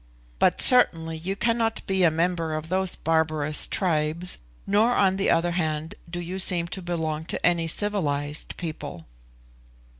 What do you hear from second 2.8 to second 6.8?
barbarous tribes, nor, on the other hand, do you seem